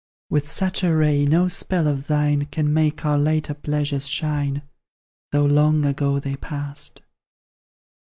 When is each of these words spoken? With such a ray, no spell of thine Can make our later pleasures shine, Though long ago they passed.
With 0.31 0.49
such 0.49 0.83
a 0.83 0.95
ray, 0.95 1.25
no 1.27 1.47
spell 1.47 1.87
of 1.87 2.07
thine 2.07 2.47
Can 2.47 2.73
make 2.73 3.05
our 3.05 3.19
later 3.19 3.53
pleasures 3.53 4.07
shine, 4.07 4.63
Though 5.31 5.45
long 5.45 5.85
ago 5.85 6.19
they 6.19 6.37
passed. 6.37 7.03